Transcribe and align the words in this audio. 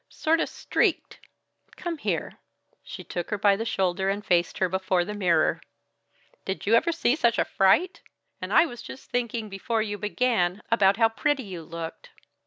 Sort 0.09 0.39
of 0.39 0.49
streaked. 0.49 1.19
Come 1.75 1.99
here!" 1.99 2.39
She 2.83 3.03
took 3.03 3.29
her 3.29 3.37
by 3.37 3.55
the 3.55 3.65
shoulder 3.65 4.09
and 4.09 4.25
faced 4.25 4.57
her 4.57 4.67
before 4.67 5.05
the 5.05 5.13
mirror. 5.13 5.61
"Did 6.43 6.65
you 6.65 6.73
ever 6.73 6.91
see 6.91 7.15
such 7.15 7.37
a 7.37 7.45
fright? 7.45 8.01
And 8.41 8.51
I 8.51 8.65
was 8.65 8.81
just 8.81 9.11
thinking, 9.11 9.47
before 9.47 9.83
you 9.83 9.99
began, 9.99 10.63
about 10.71 10.97
how 10.97 11.09
pretty 11.09 11.43
you 11.43 11.61
looked. 11.61 12.09